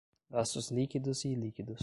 Gastos 0.31 0.71
líquidos 0.71 1.25
e 1.25 1.27
ilíquidos 1.27 1.79